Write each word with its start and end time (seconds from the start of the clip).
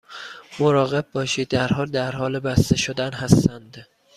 مراقب 0.59 1.05
باشید، 1.13 1.47
درها 1.47 1.85
در 1.85 2.11
حال 2.11 2.39
بسته 2.39 2.77
شدن 2.77 3.13
هستند. 3.13 3.85